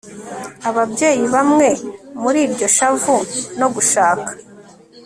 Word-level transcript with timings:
Ababyeyi 0.69 1.23
bamwe 1.33 1.67
muri 2.21 2.39
iryo 2.45 2.67
shavu 2.75 3.15
no 3.59 3.67
gushaka 3.73 4.29